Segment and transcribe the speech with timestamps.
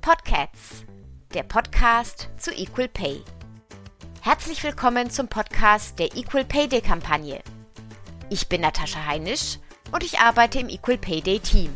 [0.00, 0.84] Podcasts,
[1.34, 3.24] der Podcast zu Equal Pay.
[4.20, 7.40] Herzlich willkommen zum Podcast der Equal Pay Day Kampagne.
[8.30, 9.58] Ich bin Natascha Heinisch
[9.90, 11.74] und ich arbeite im Equal Pay Day Team.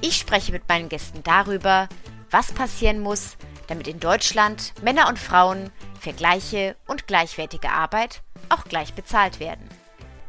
[0.00, 1.88] Ich spreche mit meinen Gästen darüber,
[2.32, 3.36] was passieren muss,
[3.68, 5.70] damit in Deutschland Männer und Frauen
[6.00, 9.68] für gleiche und gleichwertige Arbeit auch gleich bezahlt werden.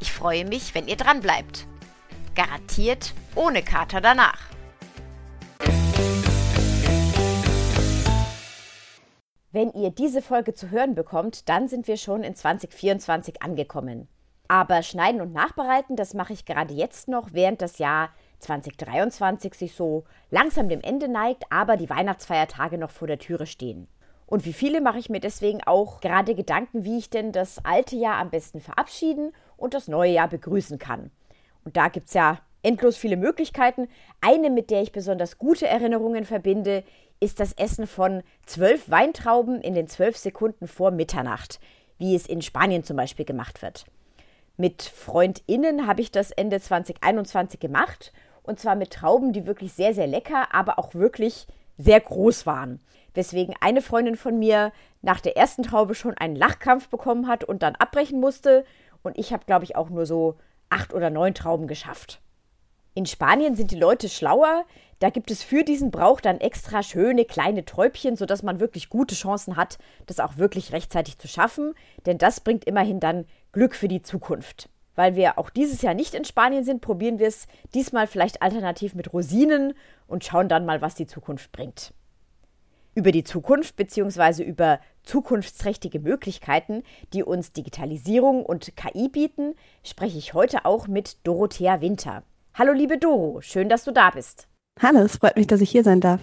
[0.03, 1.65] Ich freue mich, wenn ihr dran bleibt.
[2.35, 4.37] Garantiert ohne Kater danach.
[9.53, 14.09] Wenn ihr diese Folge zu hören bekommt, dann sind wir schon in 2024 angekommen.
[14.49, 19.73] Aber schneiden und nachbereiten, das mache ich gerade jetzt noch, während das Jahr 2023 sich
[19.73, 23.87] so langsam dem Ende neigt, aber die Weihnachtsfeiertage noch vor der Türe stehen.
[24.25, 27.95] Und wie viele mache ich mir deswegen auch gerade Gedanken, wie ich denn das alte
[27.95, 29.31] Jahr am besten verabschieden
[29.63, 31.09] und das neue Jahr begrüßen kann.
[31.63, 33.87] Und da gibt es ja endlos viele Möglichkeiten.
[34.21, 36.83] Eine, mit der ich besonders gute Erinnerungen verbinde,
[37.19, 41.61] ist das Essen von zwölf Weintrauben in den zwölf Sekunden vor Mitternacht,
[41.97, 43.85] wie es in Spanien zum Beispiel gemacht wird.
[44.57, 48.11] Mit FreundInnen habe ich das Ende 2021 gemacht
[48.43, 51.47] und zwar mit Trauben, die wirklich sehr, sehr lecker, aber auch wirklich
[51.77, 52.81] sehr groß waren
[53.13, 57.63] weswegen eine Freundin von mir nach der ersten Traube schon einen Lachkampf bekommen hat und
[57.63, 58.65] dann abbrechen musste.
[59.03, 60.35] Und ich habe, glaube ich, auch nur so
[60.69, 62.21] acht oder neun Trauben geschafft.
[62.95, 64.65] In Spanien sind die Leute schlauer.
[64.99, 69.15] Da gibt es für diesen Brauch dann extra schöne kleine Träubchen, sodass man wirklich gute
[69.15, 71.73] Chancen hat, das auch wirklich rechtzeitig zu schaffen.
[72.05, 74.69] Denn das bringt immerhin dann Glück für die Zukunft.
[74.95, 78.93] Weil wir auch dieses Jahr nicht in Spanien sind, probieren wir es diesmal vielleicht alternativ
[78.93, 79.73] mit Rosinen
[80.07, 81.93] und schauen dann mal, was die Zukunft bringt.
[82.95, 84.43] Über die Zukunft bzw.
[84.43, 91.81] über zukunftsträchtige Möglichkeiten, die uns Digitalisierung und KI bieten, spreche ich heute auch mit Dorothea
[91.81, 92.23] Winter.
[92.53, 94.47] Hallo liebe Doro, schön, dass du da bist.
[94.79, 96.21] Hallo, es freut mich, dass ich hier sein darf.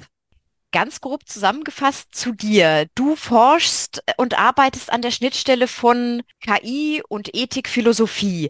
[0.70, 2.86] Ganz grob zusammengefasst zu dir.
[2.95, 8.48] Du forschst und arbeitest an der Schnittstelle von KI und Ethik-Philosophie.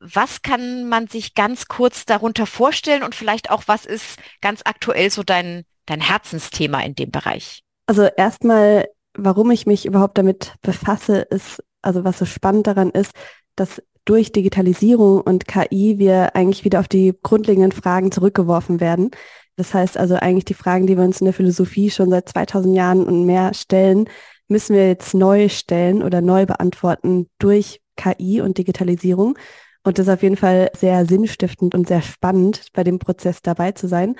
[0.00, 5.10] Was kann man sich ganz kurz darunter vorstellen und vielleicht auch, was ist ganz aktuell
[5.10, 7.62] so dein dein Herzensthema in dem Bereich?
[7.86, 13.12] Also erstmal, warum ich mich überhaupt damit befasse, ist, also was so spannend daran ist,
[13.56, 19.10] dass durch Digitalisierung und KI wir eigentlich wieder auf die grundlegenden Fragen zurückgeworfen werden.
[19.56, 22.74] Das heißt also eigentlich die Fragen, die wir uns in der Philosophie schon seit 2000
[22.74, 24.08] Jahren und mehr stellen,
[24.46, 29.38] müssen wir jetzt neu stellen oder neu beantworten durch KI und Digitalisierung.
[29.82, 33.72] Und das ist auf jeden Fall sehr sinnstiftend und sehr spannend, bei dem Prozess dabei
[33.72, 34.16] zu sein.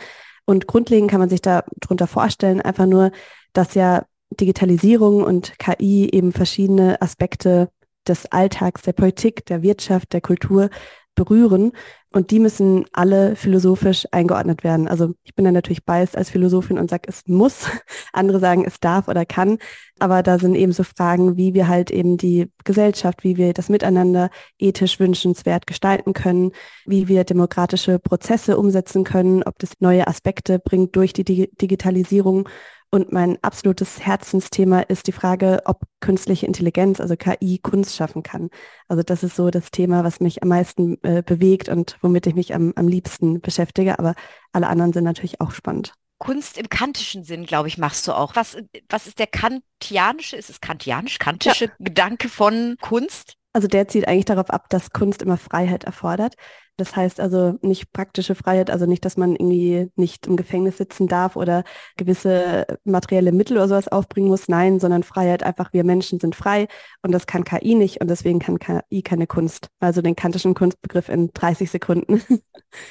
[0.49, 3.11] Und grundlegend kann man sich da drunter vorstellen, einfach nur,
[3.53, 7.69] dass ja Digitalisierung und KI eben verschiedene Aspekte
[8.07, 10.71] des Alltags, der Politik, der Wirtschaft, der Kultur
[11.19, 11.73] berühren.
[12.11, 14.89] Und die müssen alle philosophisch eingeordnet werden.
[14.89, 17.67] Also ich bin dann natürlich biased als Philosophin und sage, es muss.
[18.15, 19.59] Andere sagen, es darf oder kann.
[19.99, 23.69] Aber da sind eben so Fragen, wie wir halt eben die Gesellschaft, wie wir das
[23.69, 26.53] Miteinander ethisch wünschenswert gestalten können,
[26.87, 32.49] wie wir demokratische Prozesse umsetzen können, ob das neue Aspekte bringt durch die Digitalisierung
[32.91, 38.51] und mein absolutes Herzensthema ist die Frage, ob künstliche Intelligenz, also KI, Kunst schaffen kann.
[38.89, 42.35] Also das ist so das Thema, was mich am meisten äh, bewegt und womit ich
[42.35, 43.99] mich am, am liebsten beschäftige.
[43.99, 44.15] Aber
[44.53, 45.93] alle anderen sind natürlich auch spannend.
[46.19, 48.35] Kunst im kantischen Sinn, glaube ich, machst du auch.
[48.35, 48.57] Was,
[48.89, 51.73] was ist der kantianische, ist es kantianisch, kantische ja.
[51.79, 53.38] Gedanke von Kunst?
[53.59, 56.37] Also der zielt eigentlich darauf ab, dass Kunst immer Freiheit erfordert.
[56.77, 61.09] Das heißt also nicht praktische Freiheit, also nicht, dass man irgendwie nicht im Gefängnis sitzen
[61.09, 61.65] darf oder
[61.97, 64.47] gewisse materielle Mittel oder sowas aufbringen muss.
[64.47, 66.69] Nein, sondern Freiheit einfach, wir Menschen sind frei
[67.03, 69.71] und das kann KI nicht und deswegen kann KI keine Kunst.
[69.81, 72.23] Also den kantischen Kunstbegriff in 30 Sekunden.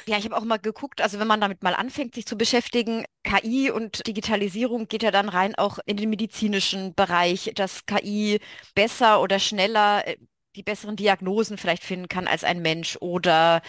[0.08, 3.06] Ja, ich habe auch mal geguckt, also wenn man damit mal anfängt, sich zu beschäftigen,
[3.24, 8.40] KI und Digitalisierung geht ja dann rein auch in den medizinischen Bereich, dass KI
[8.74, 10.18] besser oder schneller äh,
[10.56, 13.62] die besseren Diagnosen vielleicht finden kann als ein Mensch oder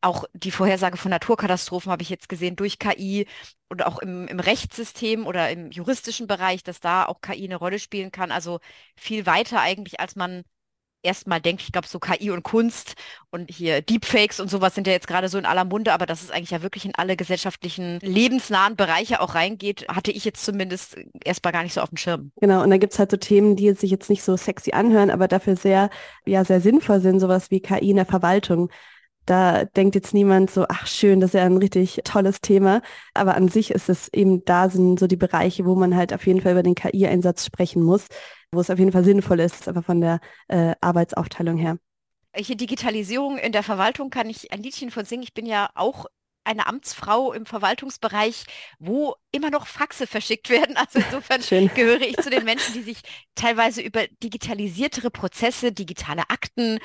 [0.00, 3.26] auch die Vorhersage von Naturkatastrophen habe ich jetzt gesehen durch KI
[3.68, 7.78] und auch im, im Rechtssystem oder im juristischen Bereich, dass da auch KI eine Rolle
[7.78, 8.30] spielen kann.
[8.32, 8.60] Also
[8.96, 10.44] viel weiter eigentlich, als man
[11.06, 12.94] erstmal denkt, ich glaube, so KI und Kunst
[13.30, 16.22] und hier Deepfakes und sowas sind ja jetzt gerade so in aller Munde, aber dass
[16.22, 20.96] es eigentlich ja wirklich in alle gesellschaftlichen, lebensnahen Bereiche auch reingeht, hatte ich jetzt zumindest
[21.24, 22.32] erstmal gar nicht so auf dem Schirm.
[22.40, 25.10] Genau, und da gibt es halt so Themen, die sich jetzt nicht so sexy anhören,
[25.10, 25.90] aber dafür sehr,
[26.26, 28.70] ja, sehr sinnvoll sind, sowas wie KI in der Verwaltung.
[29.26, 32.80] Da denkt jetzt niemand so, ach schön, das ist ja ein richtig tolles Thema.
[33.12, 36.26] Aber an sich ist es eben, da sind so die Bereiche, wo man halt auf
[36.26, 38.06] jeden Fall über den KI-Einsatz sprechen muss
[38.52, 41.78] wo es auf jeden Fall sinnvoll ist, aber von der äh, Arbeitsaufteilung her.
[42.36, 45.22] hier Digitalisierung in der Verwaltung kann ich ein Liedchen von singen.
[45.22, 46.06] Ich bin ja auch
[46.44, 48.44] eine Amtsfrau im Verwaltungsbereich,
[48.78, 50.76] wo immer noch Faxe verschickt werden.
[50.86, 51.70] Also insofern Schön.
[51.74, 53.00] gehöre ich zu den Menschen, die sich
[53.34, 56.78] teilweise über digitalisiertere Prozesse, digitale Akten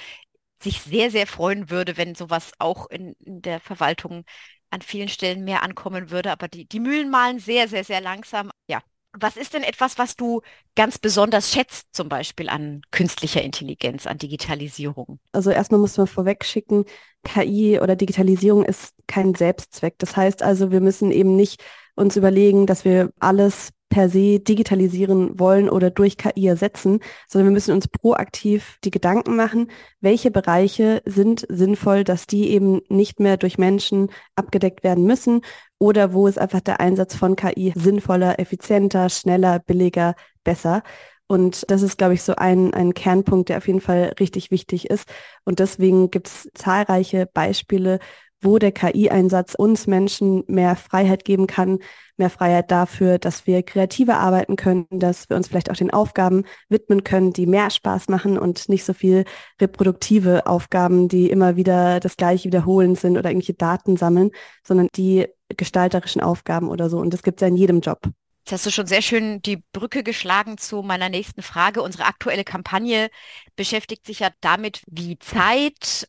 [0.64, 4.24] sich sehr, sehr freuen würde, wenn sowas auch in, in der Verwaltung
[4.70, 6.32] an vielen Stellen mehr ankommen würde.
[6.32, 8.52] Aber die, die Mühlen malen sehr, sehr, sehr langsam.
[8.68, 8.82] Ja,
[9.14, 10.42] was ist denn etwas, was du
[10.76, 15.20] ganz besonders schätzt, zum Beispiel an künstlicher Intelligenz, an Digitalisierung?
[15.34, 16.86] Also erstmal muss man vorweg schicken,
[17.24, 19.96] KI oder Digitalisierung ist kein Selbstzweck.
[19.98, 21.62] Das heißt also, wir müssen eben nicht
[21.96, 27.54] uns überlegen, dass wir alles per se digitalisieren wollen oder durch KI ersetzen, sondern wir
[27.54, 33.38] müssen uns proaktiv die Gedanken machen, welche Bereiche sind sinnvoll, dass die eben nicht mehr
[33.38, 35.42] durch Menschen abgedeckt werden müssen
[35.78, 40.84] oder wo ist einfach der Einsatz von KI sinnvoller, effizienter, schneller, billiger, besser.
[41.28, 44.90] Und das ist, glaube ich, so ein, ein Kernpunkt, der auf jeden Fall richtig wichtig
[44.90, 45.10] ist.
[45.44, 48.00] Und deswegen gibt es zahlreiche Beispiele,
[48.42, 51.80] wo der KI-Einsatz uns Menschen mehr Freiheit geben kann,
[52.18, 56.44] mehr Freiheit dafür, dass wir kreativer arbeiten können, dass wir uns vielleicht auch den Aufgaben
[56.70, 59.26] widmen können, die mehr Spaß machen und nicht so viel
[59.60, 64.32] reproduktive Aufgaben, die immer wieder das gleiche wiederholen sind oder irgendwelche Daten sammeln,
[64.64, 65.28] sondern die
[65.58, 66.98] gestalterischen Aufgaben oder so.
[67.00, 68.00] Und das gibt es ja in jedem Job.
[68.46, 71.84] Jetzt hast du schon sehr schön die Brücke geschlagen zu meiner nächsten Frage.
[71.84, 73.10] Unsere aktuelle Kampagne
[73.56, 76.08] beschäftigt sich ja damit, wie Zeit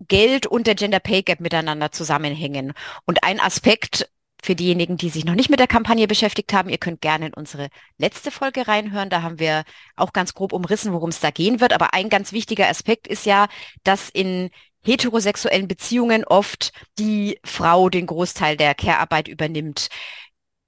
[0.00, 2.72] Geld und der Gender Pay Gap miteinander zusammenhängen.
[3.04, 4.08] Und ein Aspekt
[4.42, 7.34] für diejenigen, die sich noch nicht mit der Kampagne beschäftigt haben, ihr könnt gerne in
[7.34, 9.10] unsere letzte Folge reinhören.
[9.10, 9.64] Da haben wir
[9.96, 11.72] auch ganz grob umrissen, worum es da gehen wird.
[11.72, 13.48] Aber ein ganz wichtiger Aspekt ist ja,
[13.82, 14.50] dass in
[14.84, 19.88] heterosexuellen Beziehungen oft die Frau den Großteil der Care-Arbeit übernimmt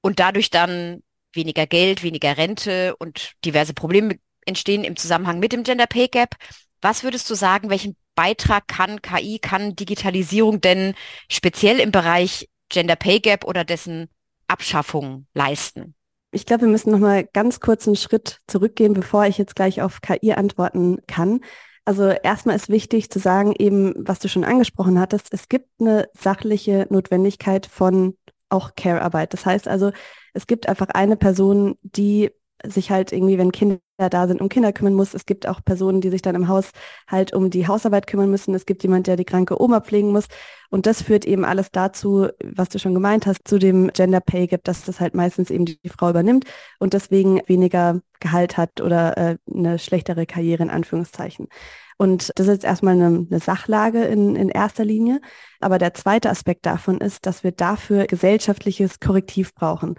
[0.00, 1.02] und dadurch dann
[1.32, 6.34] weniger Geld, weniger Rente und diverse Probleme entstehen im Zusammenhang mit dem Gender Pay Gap.
[6.80, 10.94] Was würdest du sagen, welchen Beitrag kann KI, kann Digitalisierung denn
[11.31, 14.09] speziell im Bereich Gender Pay Gap oder dessen
[14.49, 15.94] Abschaffung leisten?
[16.32, 19.82] Ich glaube, wir müssen noch mal ganz kurz einen Schritt zurückgehen, bevor ich jetzt gleich
[19.82, 21.43] auf KI antworten kann.
[21.85, 26.09] Also erstmal ist wichtig zu sagen, eben, was du schon angesprochen hattest, es gibt eine
[26.12, 28.17] sachliche Notwendigkeit von
[28.49, 29.32] auch Care-Arbeit.
[29.32, 29.93] Das heißt also,
[30.35, 32.32] es gibt einfach eine Person, die
[32.67, 35.12] sich halt irgendwie, wenn Kinder da sind, um Kinder kümmern muss.
[35.12, 36.71] Es gibt auch Personen, die sich dann im Haus
[37.09, 38.55] halt um die Hausarbeit kümmern müssen.
[38.55, 40.27] Es gibt jemand, der die kranke Oma pflegen muss.
[40.71, 44.47] Und das führt eben alles dazu, was du schon gemeint hast, zu dem Gender Pay
[44.47, 46.45] Gap, dass das halt meistens eben die, Frau übernimmt
[46.79, 51.49] und deswegen weniger Gehalt hat oder äh, eine schlechtere Karriere in Anführungszeichen.
[51.97, 55.21] Und das ist erstmal eine, eine Sachlage in, in erster Linie.
[55.61, 59.97] Aber der zweite Aspekt davon ist, dass wir dafür gesellschaftliches Korrektiv brauchen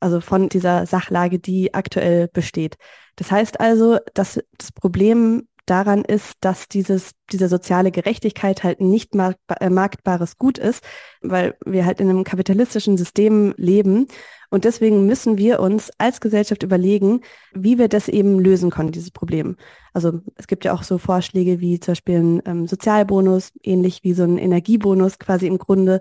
[0.00, 2.76] also von dieser Sachlage, die aktuell besteht.
[3.16, 9.14] Das heißt also, dass das Problem daran ist, dass dieses, diese soziale Gerechtigkeit halt nicht
[9.14, 10.84] äh, marktbares Gut ist,
[11.22, 14.08] weil wir halt in einem kapitalistischen System leben.
[14.50, 17.20] Und deswegen müssen wir uns als Gesellschaft überlegen,
[17.52, 19.56] wie wir das eben lösen können, dieses Problem.
[19.92, 24.14] Also es gibt ja auch so Vorschläge wie zum Beispiel ein ähm, Sozialbonus, ähnlich wie
[24.14, 26.00] so ein Energiebonus quasi im Grunde,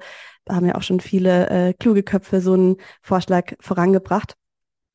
[0.50, 4.36] haben ja auch schon viele äh, kluge Köpfe so einen Vorschlag vorangebracht.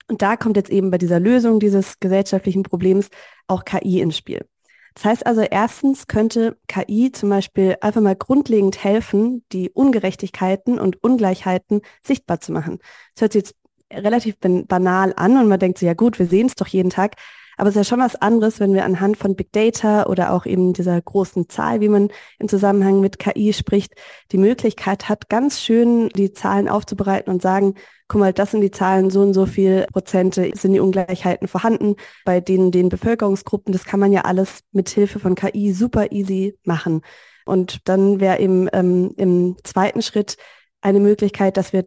[0.09, 3.09] Und da kommt jetzt eben bei dieser Lösung dieses gesellschaftlichen Problems
[3.47, 4.47] auch KI ins Spiel.
[4.95, 11.03] Das heißt also, erstens könnte KI zum Beispiel einfach mal grundlegend helfen, die Ungerechtigkeiten und
[11.03, 12.79] Ungleichheiten sichtbar zu machen.
[13.15, 13.55] Das hört sich jetzt
[13.93, 17.17] relativ banal an und man denkt so, ja gut, wir sehen es doch jeden Tag,
[17.57, 20.47] aber es ist ja schon was anderes, wenn wir anhand von Big Data oder auch
[20.47, 23.95] eben dieser großen Zahl, wie man im Zusammenhang mit KI spricht,
[24.33, 27.75] die Möglichkeit hat, ganz schön die Zahlen aufzubereiten und sagen,
[28.09, 31.97] guck mal, das sind die Zahlen, so und so viel Prozente sind die Ungleichheiten vorhanden
[32.25, 33.73] bei den, den Bevölkerungsgruppen.
[33.73, 37.01] Das kann man ja alles mit Hilfe von KI super easy machen.
[37.47, 40.37] Und dann wäre eben ähm, im zweiten Schritt
[40.81, 41.87] eine Möglichkeit, dass wir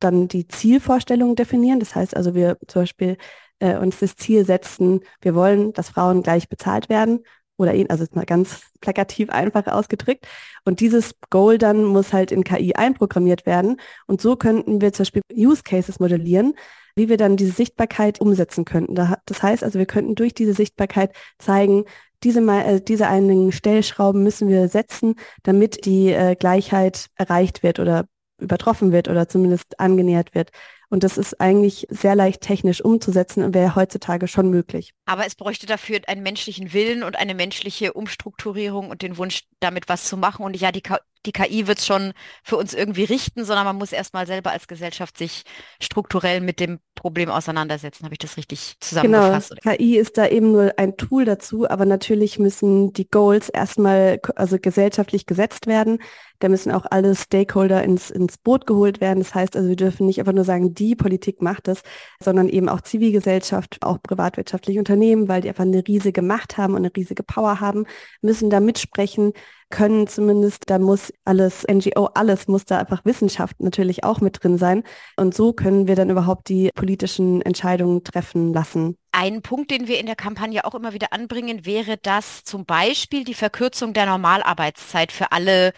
[0.00, 1.80] dann die Zielvorstellungen definieren.
[1.80, 3.16] Das heißt also, wir zum Beispiel
[3.58, 7.20] äh, uns das Ziel setzen, wir wollen, dass Frauen gleich bezahlt werden
[7.56, 10.26] oder ihn, also mal ganz plakativ einfach ausgedrückt.
[10.64, 13.80] Und dieses Goal dann muss halt in KI einprogrammiert werden.
[14.06, 16.54] Und so könnten wir zum Beispiel Use Cases modellieren,
[16.96, 18.94] wie wir dann diese Sichtbarkeit umsetzen könnten.
[18.94, 21.84] Das heißt also, wir könnten durch diese Sichtbarkeit zeigen,
[22.22, 28.06] diese, äh, diese einigen Stellschrauben müssen wir setzen, damit die äh, Gleichheit erreicht wird oder
[28.38, 30.50] übertroffen wird oder zumindest angenähert wird.
[30.88, 34.92] Und das ist eigentlich sehr leicht technisch umzusetzen und wäre heutzutage schon möglich.
[35.04, 39.88] Aber es bräuchte dafür einen menschlichen Willen und eine menschliche Umstrukturierung und den Wunsch, damit
[39.88, 40.44] was zu machen.
[40.44, 40.82] Und ja, die
[41.24, 44.68] die KI wird es schon für uns irgendwie richten, sondern man muss erstmal selber als
[44.68, 45.44] Gesellschaft sich
[45.80, 48.04] strukturell mit dem Problem auseinandersetzen.
[48.04, 49.54] Habe ich das richtig zusammengefasst?
[49.62, 54.20] Genau, KI ist da eben nur ein Tool dazu, aber natürlich müssen die Goals erstmal
[54.34, 55.98] also gesellschaftlich gesetzt werden.
[56.38, 59.20] Da müssen auch alle Stakeholder ins, ins Boot geholt werden.
[59.20, 61.82] Das heißt also, wir dürfen nicht einfach nur sagen, die Politik macht es,
[62.22, 66.80] sondern eben auch Zivilgesellschaft, auch privatwirtschaftliche Unternehmen, weil die einfach eine riesige Macht haben und
[66.80, 67.86] eine riesige Power haben,
[68.20, 69.32] müssen da mitsprechen,
[69.70, 74.58] können zumindest, da muss alles, NGO, alles muss da einfach Wissenschaft natürlich auch mit drin
[74.58, 74.82] sein.
[75.16, 78.96] Und so können wir dann überhaupt die politischen Entscheidungen treffen lassen.
[79.12, 83.24] Ein Punkt, den wir in der Kampagne auch immer wieder anbringen, wäre, dass zum Beispiel
[83.24, 85.72] die Verkürzung der Normalarbeitszeit für alle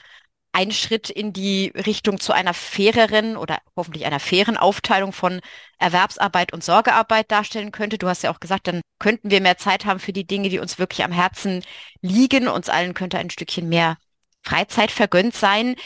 [0.53, 5.41] ein Schritt in die Richtung zu einer faireren oder hoffentlich einer fairen Aufteilung von
[5.79, 7.99] Erwerbsarbeit und Sorgearbeit darstellen könnte.
[7.99, 10.59] Du hast ja auch gesagt, dann könnten wir mehr Zeit haben für die Dinge, die
[10.59, 11.63] uns wirklich am Herzen
[12.01, 12.49] liegen.
[12.49, 13.97] Uns allen könnte ein Stückchen mehr
[14.43, 15.77] Freizeit vergönnt sein.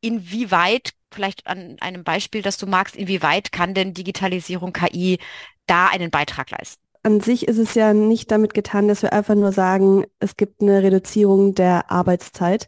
[0.00, 5.18] Inwieweit, vielleicht an einem Beispiel, das du magst, inwieweit kann denn Digitalisierung KI
[5.66, 6.82] da einen Beitrag leisten?
[7.02, 10.60] An sich ist es ja nicht damit getan, dass wir einfach nur sagen, es gibt
[10.60, 12.66] eine Reduzierung der Arbeitszeit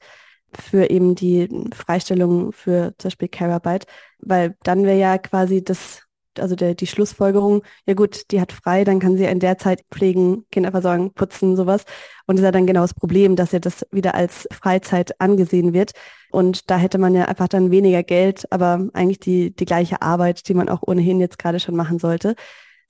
[0.56, 3.86] für eben die Freistellung für zum Beispiel Care-Arbeit,
[4.20, 6.02] weil dann wäre ja quasi das,
[6.38, 9.84] also der, die Schlussfolgerung, ja gut, die hat frei, dann kann sie in der Zeit
[9.90, 11.84] pflegen, Kinder versorgen, putzen, sowas.
[12.26, 15.72] Und das ist ja dann genau das Problem, dass ja das wieder als Freizeit angesehen
[15.72, 15.92] wird.
[16.30, 20.48] Und da hätte man ja einfach dann weniger Geld, aber eigentlich die, die gleiche Arbeit,
[20.48, 22.34] die man auch ohnehin jetzt gerade schon machen sollte.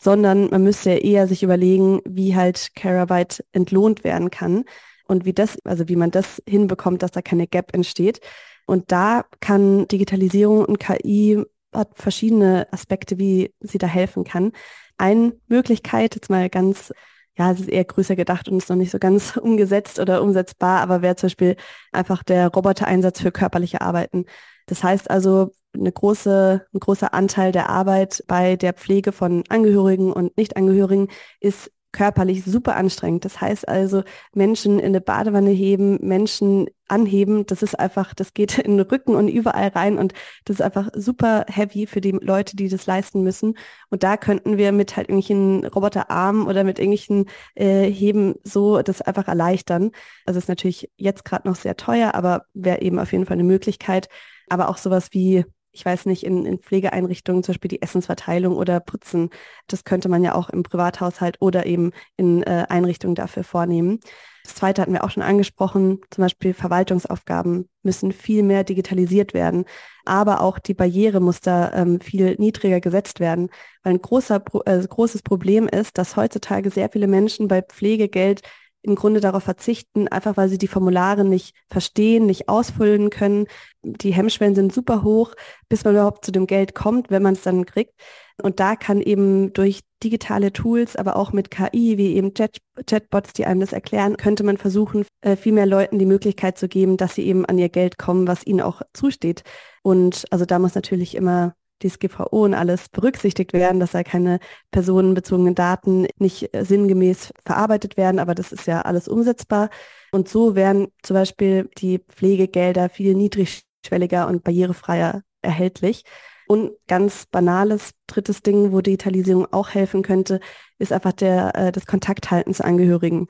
[0.00, 4.64] Sondern man müsste ja eher sich überlegen, wie halt Care-Arbeit entlohnt werden kann
[5.08, 8.20] und wie das, also wie man das hinbekommt, dass da keine Gap entsteht.
[8.66, 11.42] Und da kann Digitalisierung und KI
[11.74, 14.52] hat verschiedene Aspekte, wie sie da helfen kann.
[14.98, 16.92] Eine Möglichkeit, jetzt mal ganz,
[17.36, 20.80] ja, es ist eher größer gedacht und ist noch nicht so ganz umgesetzt oder umsetzbar,
[20.80, 21.56] aber wäre zum Beispiel
[21.92, 24.26] einfach der Robotereinsatz für körperliche Arbeiten.
[24.66, 30.12] Das heißt also, eine große, ein großer Anteil der Arbeit bei der Pflege von Angehörigen
[30.12, 31.08] und Nichtangehörigen
[31.40, 33.24] ist körperlich super anstrengend.
[33.24, 34.02] Das heißt also,
[34.34, 39.14] Menschen in eine Badewanne heben, Menschen anheben, das ist einfach, das geht in den Rücken
[39.14, 40.12] und überall rein und
[40.44, 43.56] das ist einfach super heavy für die Leute, die das leisten müssen.
[43.90, 49.02] Und da könnten wir mit halt irgendwelchen Roboterarmen oder mit irgendwelchen äh, Heben so das
[49.02, 49.90] einfach erleichtern.
[50.26, 53.44] Also ist natürlich jetzt gerade noch sehr teuer, aber wäre eben auf jeden Fall eine
[53.44, 54.08] Möglichkeit.
[54.48, 58.80] Aber auch sowas wie ich weiß nicht, in, in Pflegeeinrichtungen zum Beispiel die Essensverteilung oder
[58.80, 59.30] Putzen.
[59.66, 64.00] Das könnte man ja auch im Privathaushalt oder eben in äh, Einrichtungen dafür vornehmen.
[64.48, 69.66] Das zweite hatten wir auch schon angesprochen, zum Beispiel Verwaltungsaufgaben müssen viel mehr digitalisiert werden,
[70.06, 73.50] aber auch die Barriere muss da ähm, viel niedriger gesetzt werden,
[73.82, 78.40] weil ein großer, äh, großes Problem ist, dass heutzutage sehr viele Menschen bei Pflegegeld
[78.82, 83.46] im Grunde darauf verzichten, einfach weil sie die Formulare nicht verstehen, nicht ausfüllen können.
[83.82, 85.34] Die Hemmschwellen sind super hoch,
[85.68, 87.94] bis man überhaupt zu dem Geld kommt, wenn man es dann kriegt.
[88.40, 93.32] Und da kann eben durch digitale Tools, aber auch mit KI, wie eben Chat Chatbots,
[93.32, 96.96] die einem das erklären, könnte man versuchen, äh, viel mehr Leuten die Möglichkeit zu geben,
[96.96, 99.42] dass sie eben an ihr Geld kommen, was ihnen auch zusteht.
[99.82, 104.38] Und also da muss natürlich immer DSGVO und alles berücksichtigt werden, dass da keine
[104.70, 109.70] personenbezogenen Daten nicht äh, sinngemäß verarbeitet werden, aber das ist ja alles umsetzbar.
[110.12, 116.04] Und so wären zum Beispiel die Pflegegelder viel niedrigschwelliger und barrierefreier erhältlich.
[116.46, 120.40] Und ganz banales drittes Ding, wo Digitalisierung auch helfen könnte,
[120.78, 123.28] ist einfach der, äh, das Kontakthalten zu Angehörigen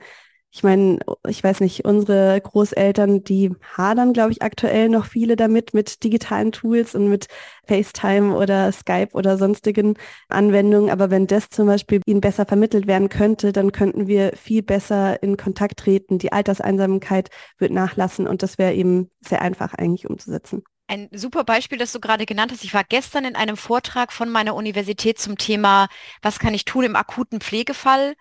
[0.51, 5.75] ich meine, ich weiß nicht, unsere Großeltern, die hadern, glaube ich, aktuell noch viele damit,
[5.75, 7.27] mit digitalen Tools und mit
[7.67, 9.95] FaceTime oder Skype oder sonstigen
[10.27, 10.89] Anwendungen.
[10.89, 15.21] Aber wenn das zum Beispiel ihnen besser vermittelt werden könnte, dann könnten wir viel besser
[15.21, 16.17] in Kontakt treten.
[16.17, 17.29] Die Alterseinsamkeit
[17.59, 20.63] wird nachlassen und das wäre eben sehr einfach eigentlich umzusetzen.
[20.87, 22.63] Ein super Beispiel, das du gerade genannt hast.
[22.63, 25.87] Ich war gestern in einem Vortrag von meiner Universität zum Thema,
[26.23, 28.15] was kann ich tun im akuten Pflegefall?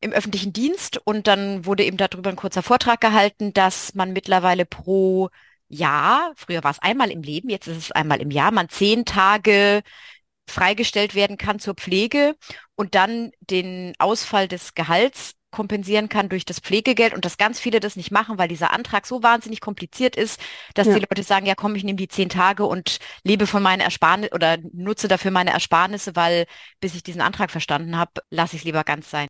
[0.00, 4.64] Im öffentlichen Dienst und dann wurde eben darüber ein kurzer Vortrag gehalten, dass man mittlerweile
[4.64, 5.28] pro
[5.68, 9.04] Jahr, früher war es einmal im Leben, jetzt ist es einmal im Jahr, man zehn
[9.04, 9.82] Tage
[10.48, 12.36] freigestellt werden kann zur Pflege
[12.74, 17.80] und dann den Ausfall des Gehalts kompensieren kann durch das Pflegegeld und dass ganz viele
[17.80, 20.40] das nicht machen, weil dieser Antrag so wahnsinnig kompliziert ist,
[20.74, 20.94] dass ja.
[20.94, 24.34] die Leute sagen, ja komm, ich nehme die zehn Tage und lebe von meinen Ersparnissen
[24.34, 26.46] oder nutze dafür meine Ersparnisse, weil
[26.80, 29.28] bis ich diesen Antrag verstanden habe, lasse ich es lieber ganz sein.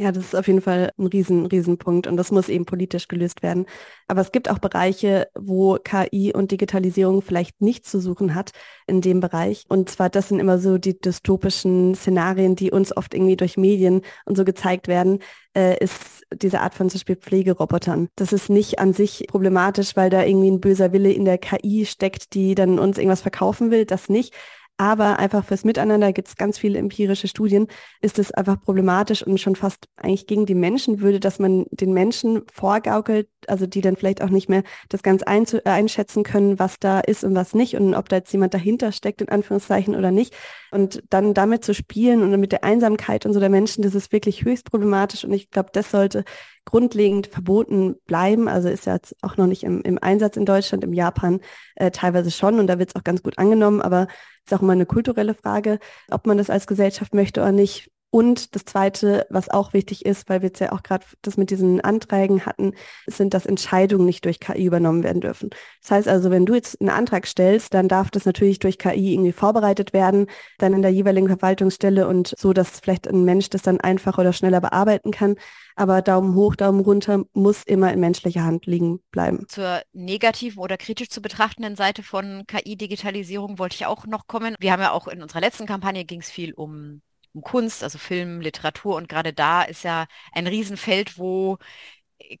[0.00, 3.42] Ja, das ist auf jeden Fall ein riesen, Riesenpunkt und das muss eben politisch gelöst
[3.42, 3.66] werden.
[4.08, 8.52] Aber es gibt auch Bereiche, wo KI und Digitalisierung vielleicht nichts zu suchen hat
[8.86, 9.66] in dem Bereich.
[9.68, 14.00] Und zwar, das sind immer so die dystopischen Szenarien, die uns oft irgendwie durch Medien
[14.24, 15.18] und so gezeigt werden,
[15.54, 18.08] äh, ist diese Art von zum Beispiel Pflegerobotern.
[18.16, 21.84] Das ist nicht an sich problematisch, weil da irgendwie ein böser Wille in der KI
[21.84, 24.32] steckt, die dann uns irgendwas verkaufen will, das nicht
[24.80, 27.66] aber einfach fürs Miteinander gibt es ganz viele empirische Studien,
[28.00, 32.44] ist es einfach problematisch und schon fast eigentlich gegen die Menschenwürde, dass man den Menschen
[32.50, 37.24] vorgaukelt, also die dann vielleicht auch nicht mehr das ganz einschätzen können, was da ist
[37.24, 40.34] und was nicht und ob da jetzt jemand dahinter steckt, in Anführungszeichen oder nicht.
[40.70, 44.12] Und dann damit zu spielen und mit der Einsamkeit und so der Menschen, das ist
[44.12, 46.24] wirklich höchst problematisch und ich glaube, das sollte
[46.64, 48.48] grundlegend verboten bleiben.
[48.48, 51.40] Also ist ja jetzt auch noch nicht im, im Einsatz in Deutschland, im Japan
[51.76, 54.06] äh, teilweise schon und da wird es auch ganz gut angenommen, aber
[54.44, 55.78] ist auch immer eine kulturelle Frage,
[56.10, 57.90] ob man das als Gesellschaft möchte oder nicht.
[58.10, 61.50] Und das Zweite, was auch wichtig ist, weil wir jetzt ja auch gerade das mit
[61.50, 62.74] diesen Anträgen hatten,
[63.06, 65.50] sind, dass Entscheidungen nicht durch KI übernommen werden dürfen.
[65.80, 69.14] Das heißt also, wenn du jetzt einen Antrag stellst, dann darf das natürlich durch KI
[69.14, 70.26] irgendwie vorbereitet werden,
[70.58, 74.32] dann in der jeweiligen Verwaltungsstelle und so, dass vielleicht ein Mensch das dann einfacher oder
[74.32, 75.36] schneller bearbeiten kann.
[75.76, 79.46] Aber Daumen hoch, Daumen runter muss immer in menschlicher Hand liegen bleiben.
[79.48, 84.56] Zur negativen oder kritisch zu betrachtenden Seite von KI-Digitalisierung wollte ich auch noch kommen.
[84.58, 87.98] Wir haben ja auch in unserer letzten Kampagne ging es viel um um Kunst, also
[87.98, 91.58] Film, Literatur und gerade da ist ja ein Riesenfeld, wo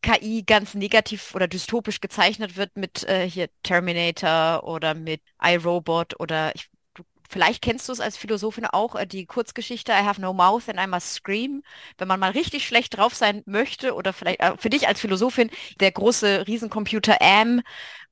[0.02, 6.54] KI ganz negativ oder dystopisch gezeichnet wird mit äh, hier Terminator oder mit iRobot oder
[6.54, 10.32] ich, du, vielleicht kennst du es als Philosophin auch, äh, die Kurzgeschichte I have no
[10.32, 11.62] mouth and I must scream.
[11.98, 15.50] Wenn man mal richtig schlecht drauf sein möchte oder vielleicht äh, für dich als Philosophin
[15.80, 17.62] der große Riesencomputer Am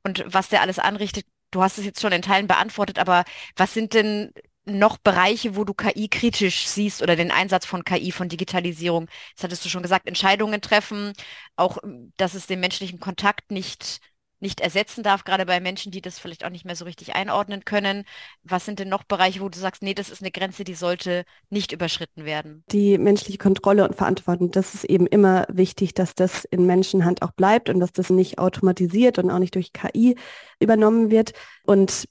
[0.05, 3.25] und was der alles anrichtet, du hast es jetzt schon in Teilen beantwortet, aber
[3.57, 4.33] was sind denn
[4.69, 9.09] noch Bereiche, wo du KI kritisch siehst oder den Einsatz von KI, von Digitalisierung?
[9.35, 11.13] Das hattest du schon gesagt, Entscheidungen treffen,
[11.57, 11.79] auch,
[12.17, 14.01] dass es den menschlichen Kontakt nicht
[14.41, 17.65] nicht ersetzen darf, gerade bei Menschen, die das vielleicht auch nicht mehr so richtig einordnen
[17.65, 18.05] können.
[18.45, 21.25] Was sind denn noch Bereiche, wo du sagst, nee, das ist eine Grenze, die sollte
[21.51, 22.63] nicht überschritten werden?
[22.71, 27.33] Die menschliche Kontrolle und Verantwortung, das ist eben immer wichtig, dass das in Menschenhand auch
[27.33, 30.17] bleibt und dass das nicht automatisiert und auch nicht durch KI
[30.61, 31.33] übernommen wird.
[31.65, 32.09] Und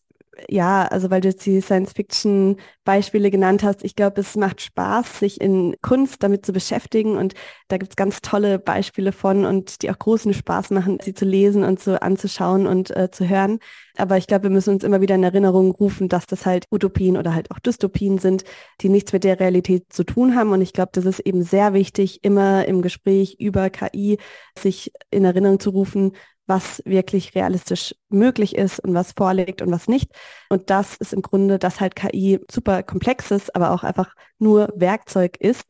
[0.49, 5.41] ja, also weil du jetzt die Science-Fiction-Beispiele genannt hast, ich glaube, es macht Spaß, sich
[5.41, 7.33] in Kunst damit zu beschäftigen und
[7.67, 11.25] da gibt es ganz tolle Beispiele von und die auch großen Spaß machen, sie zu
[11.25, 13.59] lesen und so anzuschauen und äh, zu hören.
[13.97, 17.17] Aber ich glaube, wir müssen uns immer wieder in Erinnerung rufen, dass das halt Utopien
[17.17, 18.43] oder halt auch Dystopien sind,
[18.81, 20.51] die nichts mit der Realität zu tun haben.
[20.51, 24.17] Und ich glaube, das ist eben sehr wichtig, immer im Gespräch über KI
[24.57, 26.13] sich in Erinnerung zu rufen,
[26.47, 30.11] was wirklich realistisch möglich ist und was vorliegt und was nicht.
[30.49, 34.73] Und das ist im Grunde, dass halt KI super komplex ist, aber auch einfach nur
[34.75, 35.65] Werkzeug ist.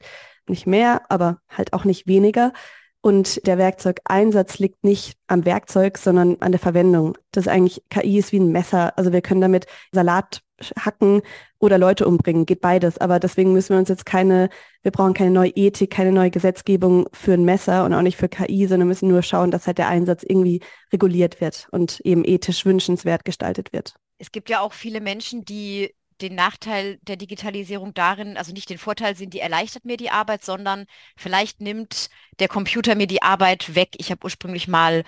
[0.47, 2.53] Nicht mehr, aber halt auch nicht weniger.
[3.01, 7.17] Und der Werkzeugeinsatz liegt nicht am Werkzeug, sondern an der Verwendung.
[7.31, 8.97] Das ist eigentlich, KI ist wie ein Messer.
[8.97, 10.41] Also wir können damit Salat
[10.80, 11.22] hacken
[11.60, 12.98] oder Leute umbringen, geht beides.
[12.98, 14.50] Aber deswegen müssen wir uns jetzt keine,
[14.84, 18.30] wir brauchen keine neue Ethik, keine neue Gesetzgebung für ein Messer und auch nicht für
[18.30, 22.65] KI, sondern müssen nur schauen, dass halt der Einsatz irgendwie reguliert wird und eben ethisch
[22.65, 23.96] wünschenswert gestaltet wird.
[24.17, 28.78] Es gibt ja auch viele Menschen, die den Nachteil der Digitalisierung darin, also nicht den
[28.78, 33.76] Vorteil sehen, die erleichtert mir die Arbeit, sondern vielleicht nimmt der Computer mir die Arbeit
[33.76, 33.89] weg.
[33.98, 35.04] Ich habe ursprünglich mal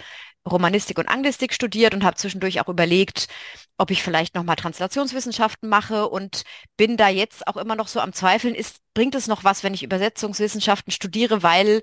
[0.48, 3.28] Romanistik und Anglistik studiert und habe zwischendurch auch überlegt,
[3.78, 6.44] ob ich vielleicht nochmal Translationswissenschaften mache und
[6.78, 9.74] bin da jetzt auch immer noch so am Zweifeln, ist, bringt es noch was, wenn
[9.74, 11.82] ich Übersetzungswissenschaften studiere, weil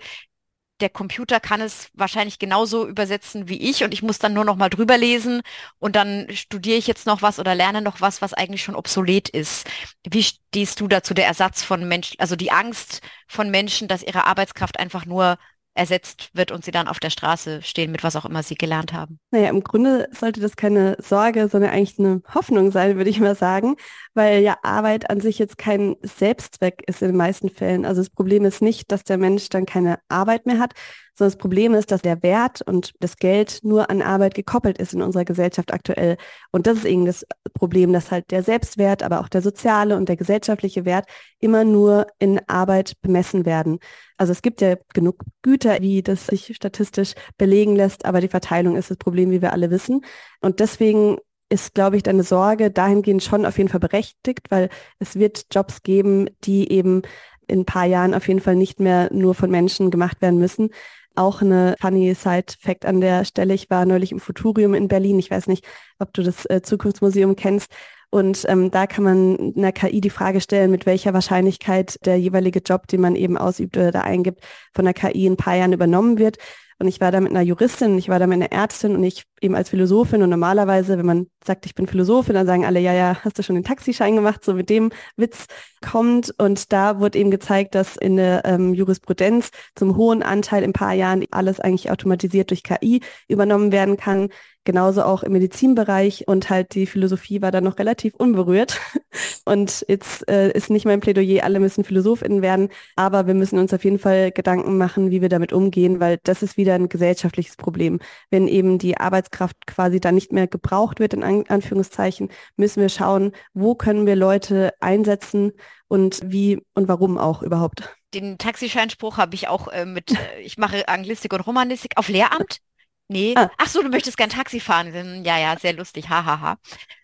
[0.81, 4.57] der Computer kann es wahrscheinlich genauso übersetzen wie ich und ich muss dann nur noch
[4.57, 5.41] mal drüber lesen
[5.79, 9.29] und dann studiere ich jetzt noch was oder lerne noch was, was eigentlich schon obsolet
[9.31, 9.67] ist.
[10.07, 14.25] Wie stehst du dazu, der Ersatz von Menschen, also die Angst von Menschen, dass ihre
[14.25, 15.39] Arbeitskraft einfach nur
[15.77, 18.93] ersetzt wird und sie dann auf der Straße stehen mit was auch immer sie gelernt
[18.93, 19.19] haben.
[19.31, 23.37] Naja, im Grunde sollte das keine Sorge, sondern eigentlich eine Hoffnung sein, würde ich mal
[23.37, 23.77] sagen,
[24.15, 27.85] weil ja Arbeit an sich jetzt kein Selbstzweck ist in den meisten Fällen.
[27.85, 30.73] Also das Problem ist nicht, dass der Mensch dann keine Arbeit mehr hat,
[31.17, 34.93] sondern das Problem ist, dass der Wert und das Geld nur an Arbeit gekoppelt ist
[34.93, 36.17] in unserer Gesellschaft aktuell.
[36.53, 40.09] Und das ist eben das Problem, dass halt der Selbstwert, aber auch der soziale und
[40.09, 41.07] der gesellschaftliche Wert
[41.41, 43.79] immer nur in Arbeit bemessen werden.
[44.19, 48.77] Also es gibt ja genug Güter, wie das sich statistisch belegen lässt, aber die Verteilung
[48.77, 50.03] ist das Problem, wie wir alle wissen.
[50.41, 51.17] Und deswegen
[51.49, 55.83] ist, glaube ich, deine Sorge dahingehend schon auf jeden Fall berechtigt, weil es wird Jobs
[55.83, 57.03] geben, die eben
[57.47, 60.71] in ein paar Jahren auf jeden Fall nicht mehr nur von Menschen gemacht werden müssen.
[61.15, 63.55] Auch eine funny Side-Fact an der Stelle.
[63.55, 65.19] Ich war neulich im Futurium in Berlin.
[65.19, 65.65] Ich weiß nicht,
[65.99, 67.73] ob du das äh, Zukunftsmuseum kennst.
[68.17, 72.61] Und ähm, da kann man einer KI die Frage stellen, mit welcher Wahrscheinlichkeit der jeweilige
[72.61, 74.41] Job, den man eben ausübt oder da eingibt,
[74.75, 76.39] von der KI in ein paar Jahren übernommen wird.
[76.79, 79.25] Und ich war da mit einer Juristin, ich war da mit einer Ärztin und ich
[79.43, 80.23] eben als Philosophin.
[80.23, 83.43] Und normalerweise, wenn man sagt, ich bin Philosophin, dann sagen alle, ja, ja, hast du
[83.43, 84.43] schon den Taxischein gemacht?
[84.43, 85.45] So mit dem Witz
[85.83, 86.33] kommt.
[86.39, 90.73] Und da wurde eben gezeigt, dass in der ähm, Jurisprudenz zum hohen Anteil in ein
[90.73, 94.31] paar Jahren alles eigentlich automatisiert durch KI übernommen werden kann
[94.67, 98.79] genauso auch im Medizinbereich und halt die Philosophie war da noch relativ unberührt.
[99.47, 103.73] Und jetzt äh, ist nicht mein Plädoyer, alle müssen PhilosophInnen werden, aber wir müssen uns
[103.73, 107.57] auf jeden Fall Gedanken machen, wie wir damit umgehen, weil das ist wieder ein gesellschaftliches
[107.57, 108.01] Problem.
[108.31, 112.89] Wenn eben die Arbeitskraft quasi da nicht mehr gebraucht wird, in An Anführungszeichen, müssen wir
[112.91, 115.53] schauen, wo können wir Leute einsetzen
[115.89, 120.59] und wie und warum auch überhaupt den Taxischeinspruch habe ich auch äh, mit, äh, ich
[120.59, 122.61] mache Anglistik und Romanistik auf Lehramt.
[123.09, 123.35] Nee.
[123.37, 123.51] Ah.
[123.59, 125.25] Ach so, du möchtest gern Taxi fahren.
[125.25, 126.09] Ja, ja, sehr lustig.
[126.09, 126.41] Hahaha.
[126.41, 126.59] Ha,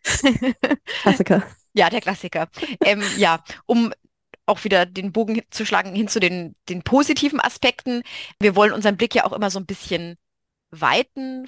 [0.04, 0.74] ha.
[1.02, 1.42] Klassiker.
[1.74, 2.48] ja, der Klassiker.
[2.84, 3.92] Ähm, ja, um
[4.46, 8.02] auch wieder den Bogen zu schlagen hin zu den, den positiven Aspekten.
[8.40, 10.16] Wir wollen unseren Blick ja auch immer so ein bisschen
[10.70, 11.46] weiten,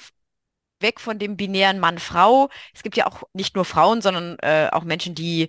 [0.81, 2.49] weg von dem binären Mann-Frau.
[2.73, 5.49] Es gibt ja auch nicht nur Frauen, sondern äh, auch Menschen, die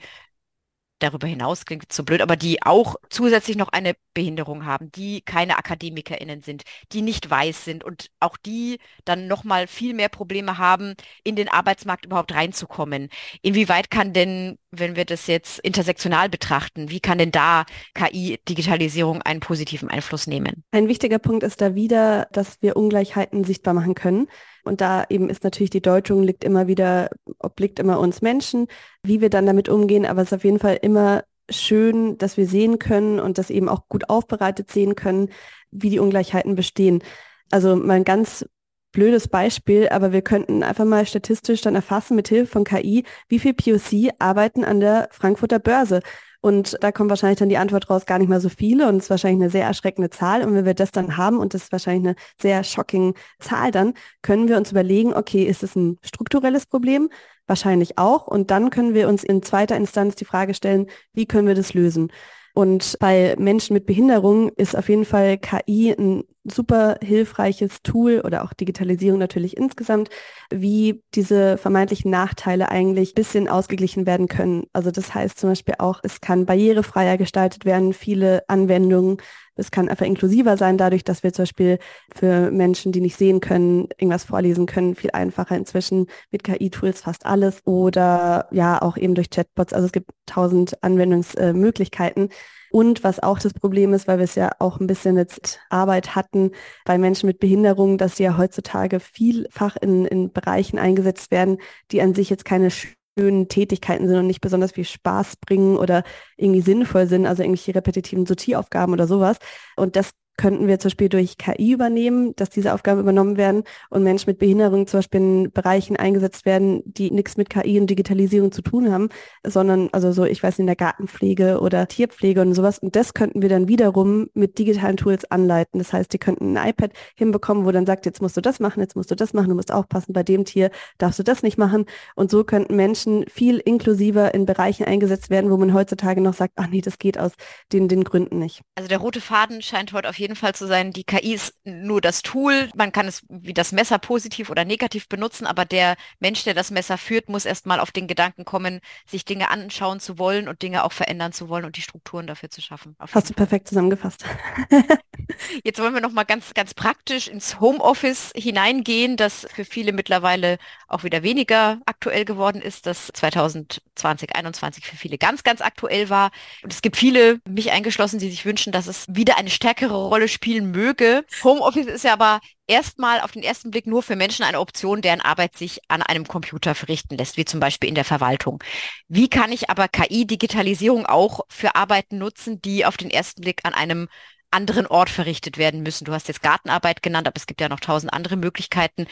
[0.99, 5.57] darüber hinaus klingt zu blöd, aber die auch zusätzlich noch eine Behinderung haben, die keine
[5.57, 10.95] AkademikerInnen sind, die nicht weiß sind und auch die dann nochmal viel mehr Probleme haben,
[11.23, 13.09] in den Arbeitsmarkt überhaupt reinzukommen.
[13.41, 19.41] Inwieweit kann denn, wenn wir das jetzt intersektional betrachten, wie kann denn da KI-Digitalisierung einen
[19.41, 20.63] positiven Einfluss nehmen?
[20.71, 24.27] Ein wichtiger Punkt ist da wieder, dass wir Ungleichheiten sichtbar machen können.
[24.65, 28.67] Und da eben ist natürlich die Deutung liegt immer wieder, obliegt immer uns Menschen,
[29.03, 30.05] wie wir dann damit umgehen.
[30.05, 33.69] Aber es ist auf jeden Fall immer schön, dass wir sehen können und das eben
[33.69, 35.29] auch gut aufbereitet sehen können,
[35.71, 37.03] wie die Ungleichheiten bestehen.
[37.51, 38.45] Also mal ein ganz
[38.91, 43.39] blödes Beispiel, aber wir könnten einfach mal statistisch dann erfassen mit Hilfe von KI, wie
[43.39, 45.99] viel POC arbeiten an der Frankfurter Börse.
[46.45, 49.05] Und da kommt wahrscheinlich dann die Antwort raus, gar nicht mal so viele und es
[49.05, 50.43] ist wahrscheinlich eine sehr erschreckende Zahl.
[50.43, 53.95] Und wenn wir das dann haben und das ist wahrscheinlich eine sehr shocking Zahl dann,
[54.21, 57.09] können wir uns überlegen, okay, ist es ein strukturelles Problem?
[57.47, 58.27] Wahrscheinlich auch.
[58.27, 61.73] Und dann können wir uns in zweiter Instanz die Frage stellen, wie können wir das
[61.73, 62.11] lösen?
[62.55, 68.45] Und bei Menschen mit Behinderung ist auf jeden Fall KI ein super hilfreiches Tool oder
[68.45, 70.09] auch Digitalisierung natürlich insgesamt,
[70.49, 74.67] wie diese vermeintlichen Nachteile eigentlich ein bisschen ausgeglichen werden können.
[74.71, 79.17] Also das heißt zum Beispiel auch, es kann barrierefreier gestaltet werden, viele Anwendungen.
[79.55, 81.79] Es kann einfach inklusiver sein, dadurch, dass wir zum Beispiel
[82.13, 87.25] für Menschen, die nicht sehen können, irgendwas vorlesen können, viel einfacher inzwischen mit KI-Tools fast
[87.25, 89.73] alles oder ja auch eben durch Chatbots.
[89.73, 92.29] Also es gibt tausend Anwendungsmöglichkeiten.
[92.71, 96.13] Und was auch das Problem ist, weil wir es ja auch ein bisschen jetzt Arbeit
[96.15, 96.51] hatten
[96.83, 101.59] bei Menschen mit Behinderung, dass sie ja heutzutage vielfach in, in Bereichen eingesetzt werden,
[101.91, 102.69] die an sich jetzt keine
[103.17, 106.03] schönen Tätigkeiten sind und nicht besonders viel Spaß bringen oder
[106.37, 109.37] irgendwie sinnvoll sind, also irgendwelche repetitiven Sortieraufgaben oder sowas.
[109.75, 114.03] Und das könnten wir zum Beispiel durch KI übernehmen, dass diese Aufgaben übernommen werden und
[114.03, 118.51] Menschen mit Behinderung zum Beispiel in Bereichen eingesetzt werden, die nichts mit KI und Digitalisierung
[118.51, 119.09] zu tun haben,
[119.45, 122.79] sondern also so, ich weiß, in der Gartenpflege oder Tierpflege und sowas.
[122.79, 125.79] Und das könnten wir dann wiederum mit digitalen Tools anleiten.
[125.79, 128.79] Das heißt, die könnten ein iPad hinbekommen, wo dann sagt, jetzt musst du das machen,
[128.79, 131.57] jetzt musst du das machen, du musst aufpassen, bei dem Tier darfst du das nicht
[131.57, 131.85] machen.
[132.15, 136.53] Und so könnten Menschen viel inklusiver in Bereichen eingesetzt werden, wo man heutzutage noch sagt,
[136.57, 137.33] ach nee, das geht aus
[137.71, 138.61] den, den Gründen nicht.
[138.75, 141.53] Also der rote Faden scheint heute auf jeden jeden Fall zu sein, die KI ist
[141.63, 142.71] nur das Tool.
[142.75, 146.71] Man kann es wie das Messer positiv oder negativ benutzen, aber der Mensch, der das
[146.71, 150.83] Messer führt, muss erstmal auf den Gedanken kommen, sich Dinge anschauen zu wollen und Dinge
[150.83, 152.95] auch verändern zu wollen und die Strukturen dafür zu schaffen.
[152.99, 154.25] Hast du perfekt zusammengefasst.
[155.63, 160.57] Jetzt wollen wir noch mal ganz, ganz praktisch ins Homeoffice hineingehen, das für viele mittlerweile
[160.87, 166.31] auch wieder weniger aktuell geworden ist, das 2020, 2021 für viele ganz, ganz aktuell war.
[166.63, 170.29] Und es gibt viele, mich eingeschlossen, die sich wünschen, dass es wieder eine stärkere Rolle
[170.29, 171.25] spielen möge.
[171.43, 175.19] Homeoffice ist ja aber erstmal auf den ersten Blick nur für Menschen eine Option, deren
[175.19, 178.63] Arbeit sich an einem Computer verrichten lässt, wie zum Beispiel in der Verwaltung.
[179.09, 183.73] Wie kann ich aber KI-Digitalisierung auch für Arbeiten nutzen, die auf den ersten Blick an
[183.73, 184.07] einem
[184.51, 186.05] anderen Ort verrichtet werden müssen?
[186.05, 189.07] Du hast jetzt Gartenarbeit genannt, aber es gibt ja noch tausend andere Möglichkeiten.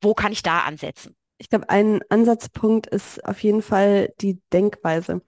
[0.00, 1.16] Wo kann ich da ansetzen?
[1.38, 5.20] Ich glaube, ein Ansatzpunkt ist auf jeden Fall die Denkweise.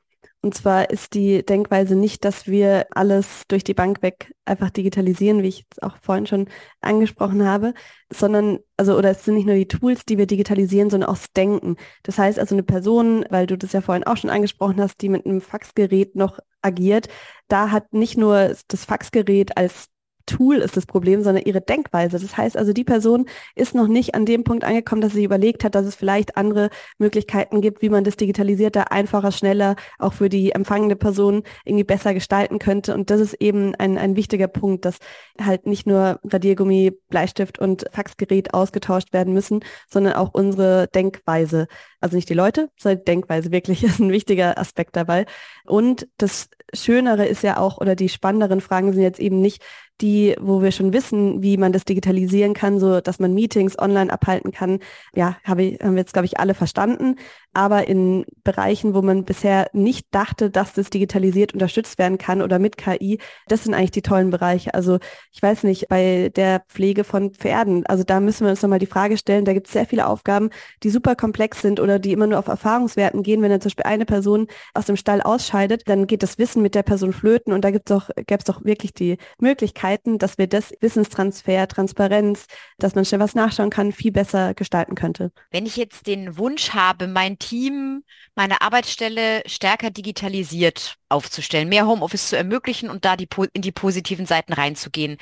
[0.43, 5.43] Und zwar ist die Denkweise nicht, dass wir alles durch die Bank weg einfach digitalisieren,
[5.43, 6.49] wie ich es auch vorhin schon
[6.81, 7.75] angesprochen habe,
[8.11, 11.33] sondern, also, oder es sind nicht nur die Tools, die wir digitalisieren, sondern auch das
[11.33, 11.77] Denken.
[12.05, 15.11] Das heißt also eine Person, weil du das ja vorhin auch schon angesprochen hast, die
[15.11, 17.09] mit einem Faxgerät noch agiert,
[17.49, 19.89] da hat nicht nur das Faxgerät als
[20.31, 22.19] Tool ist das Problem, sondern ihre Denkweise.
[22.19, 25.65] Das heißt also, die Person ist noch nicht an dem Punkt angekommen, dass sie überlegt
[25.65, 30.29] hat, dass es vielleicht andere Möglichkeiten gibt, wie man das digitalisierter, einfacher, schneller auch für
[30.29, 32.95] die empfangende Person irgendwie besser gestalten könnte.
[32.95, 34.99] Und das ist eben ein, ein wichtiger Punkt, dass
[35.45, 41.67] halt nicht nur Radiergummi, Bleistift und Faxgerät ausgetauscht werden müssen, sondern auch unsere Denkweise.
[42.01, 45.27] Also nicht die Leute, sondern die Denkweise wirklich ist ein wichtiger Aspekt dabei.
[45.65, 49.63] Und das Schönere ist ja auch, oder die spannenderen Fragen sind jetzt eben nicht,
[50.01, 54.13] die, wo wir schon wissen, wie man das digitalisieren kann, so dass man Meetings online
[54.13, 54.79] abhalten kann.
[55.15, 57.17] Ja, habe ich, haben wir jetzt, glaube ich, alle verstanden.
[57.53, 62.59] Aber in Bereichen, wo man bisher nicht dachte, dass das digitalisiert unterstützt werden kann oder
[62.59, 64.75] mit KI, das sind eigentlich die tollen Bereiche.
[64.75, 64.99] Also
[65.33, 68.87] ich weiß nicht, bei der Pflege von Pferden, also da müssen wir uns nochmal die
[68.87, 70.51] Frage stellen, da gibt es sehr viele Aufgaben,
[70.83, 73.43] die super komplex sind oder die immer nur auf Erfahrungswerten gehen.
[73.43, 76.75] Wenn dann zum Beispiel eine Person aus dem Stall ausscheidet, dann geht das Wissen mit
[76.75, 80.19] der Person flöten und da gibt es doch, gäbe es doch wirklich die Möglichkeit, Möglichkeiten,
[80.19, 82.47] dass wir das Wissenstransfer, Transparenz,
[82.79, 85.33] dass man schnell was nachschauen kann, viel besser gestalten könnte.
[85.51, 88.05] Wenn ich jetzt den Wunsch habe, mein Team,
[88.37, 94.27] meine Arbeitsstelle stärker digitalisiert aufzustellen, mehr Homeoffice zu ermöglichen und da die, in die positiven
[94.27, 95.19] Seiten reinzugehen,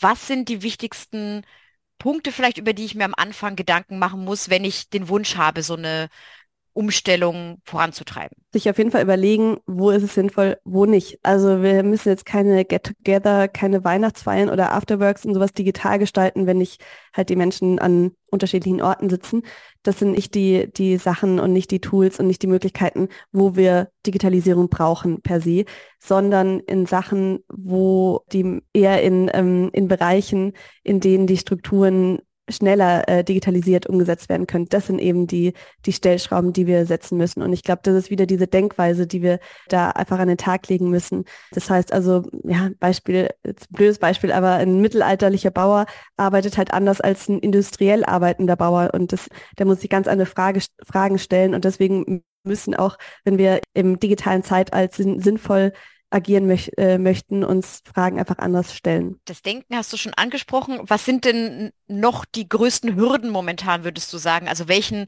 [0.00, 1.42] was sind die wichtigsten
[1.98, 5.36] Punkte vielleicht, über die ich mir am Anfang Gedanken machen muss, wenn ich den Wunsch
[5.36, 6.08] habe, so eine
[6.72, 8.36] Umstellung voranzutreiben.
[8.52, 11.18] Sich auf jeden Fall überlegen, wo ist es sinnvoll, wo nicht.
[11.22, 16.58] Also wir müssen jetzt keine Get-Together, keine Weihnachtsfeiern oder Afterworks und sowas digital gestalten, wenn
[16.58, 19.42] nicht halt die Menschen an unterschiedlichen Orten sitzen.
[19.82, 23.56] Das sind nicht die, die Sachen und nicht die Tools und nicht die Möglichkeiten, wo
[23.56, 25.64] wir Digitalisierung brauchen per se,
[25.98, 30.52] sondern in Sachen, wo die eher in, ähm, in Bereichen,
[30.82, 34.66] in denen die Strukturen schneller äh, digitalisiert umgesetzt werden können.
[34.68, 35.54] Das sind eben die,
[35.86, 37.42] die Stellschrauben, die wir setzen müssen.
[37.42, 40.68] Und ich glaube, das ist wieder diese Denkweise, die wir da einfach an den Tag
[40.68, 41.24] legen müssen.
[41.52, 45.86] Das heißt also, ja, Beispiel, jetzt ein blödes Beispiel, aber ein mittelalterlicher Bauer
[46.16, 48.90] arbeitet halt anders als ein industriell arbeitender Bauer.
[48.94, 51.54] Und das, der muss sich ganz andere Frage, Fragen stellen.
[51.54, 55.72] Und deswegen müssen auch, wenn wir im digitalen Zeitalter sinnvoll
[56.10, 59.20] agieren möch äh, möchten, uns Fragen einfach anders stellen.
[59.24, 60.80] Das Denken hast du schon angesprochen.
[60.82, 64.48] Was sind denn noch die größten Hürden momentan, würdest du sagen?
[64.48, 65.06] Also welchen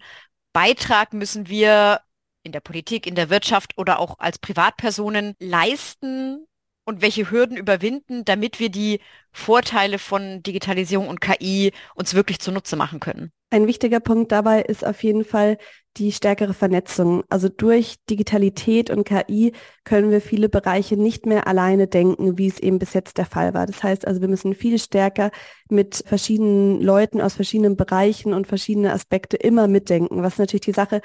[0.53, 2.01] Beitrag müssen wir
[2.45, 6.47] in der Politik, in der Wirtschaft oder auch als Privatpersonen leisten
[6.85, 9.01] und welche Hürden überwinden, damit wir die
[9.33, 13.33] Vorteile von Digitalisierung und KI uns wirklich zunutze machen können?
[13.51, 15.59] Ein wichtiger Punkt dabei ist auf jeden Fall
[15.99, 17.23] die stärkere Vernetzung.
[17.29, 19.53] Also durch Digitalität und KI
[19.85, 23.53] können wir viele Bereiche nicht mehr alleine denken, wie es eben bis jetzt der Fall
[23.53, 23.67] war.
[23.67, 25.31] Das heißt also, wir müssen viel stärker
[25.69, 31.03] mit verschiedenen Leuten aus verschiedenen Bereichen und verschiedene Aspekte immer mitdenken, was natürlich die Sache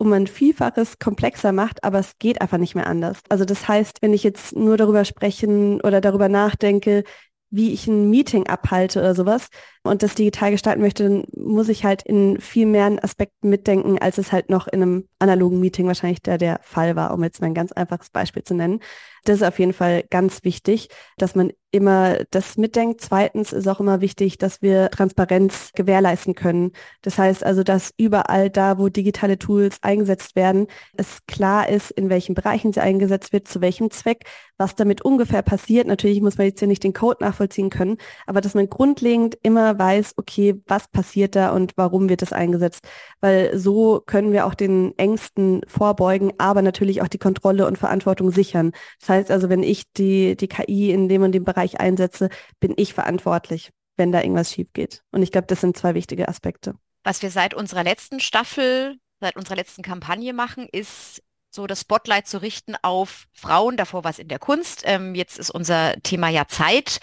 [0.00, 3.18] um ein Vielfaches komplexer macht, aber es geht einfach nicht mehr anders.
[3.28, 7.04] Also das heißt, wenn ich jetzt nur darüber sprechen oder darüber nachdenke,
[7.50, 9.48] wie ich ein Meeting abhalte oder sowas
[9.82, 14.18] und das digital gestalten möchte, dann muss ich halt in viel mehr Aspekten mitdenken, als
[14.18, 17.46] es halt noch in einem analogen Meeting wahrscheinlich der, der Fall war, um jetzt mal
[17.46, 18.80] ein ganz einfaches Beispiel zu nennen.
[19.24, 20.88] Das ist auf jeden Fall ganz wichtig,
[21.18, 23.00] dass man immer das mitdenkt.
[23.00, 26.72] Zweitens ist auch immer wichtig, dass wir Transparenz gewährleisten können.
[27.02, 30.66] Das heißt also, dass überall da, wo digitale Tools eingesetzt werden,
[30.96, 34.24] es klar ist, in welchen Bereichen sie eingesetzt wird, zu welchem Zweck,
[34.56, 35.86] was damit ungefähr passiert.
[35.86, 39.69] Natürlich muss man jetzt hier nicht den Code nachvollziehen können, aber dass man grundlegend immer
[39.78, 42.86] weiß, okay, was passiert da und warum wird das eingesetzt.
[43.20, 48.30] Weil so können wir auch den Ängsten vorbeugen, aber natürlich auch die Kontrolle und Verantwortung
[48.30, 48.72] sichern.
[49.00, 52.28] Das heißt also, wenn ich die, die KI in dem und dem Bereich einsetze,
[52.60, 55.02] bin ich verantwortlich, wenn da irgendwas schief geht.
[55.10, 56.74] Und ich glaube, das sind zwei wichtige Aspekte.
[57.04, 62.26] Was wir seit unserer letzten Staffel, seit unserer letzten Kampagne machen, ist so das Spotlight
[62.26, 63.76] zu richten auf Frauen.
[63.76, 64.82] Davor war es in der Kunst.
[64.84, 67.00] Ähm, jetzt ist unser Thema ja Zeit.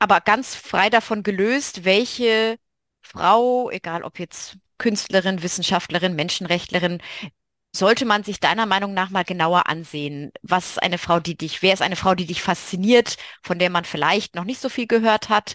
[0.00, 2.58] Aber ganz frei davon gelöst, welche
[3.02, 7.02] Frau, egal ob jetzt Künstlerin, Wissenschaftlerin, Menschenrechtlerin,
[7.76, 10.32] sollte man sich deiner Meinung nach mal genauer ansehen?
[10.42, 13.70] Was ist eine Frau, die dich, wer ist eine Frau, die dich fasziniert, von der
[13.70, 15.54] man vielleicht noch nicht so viel gehört hat?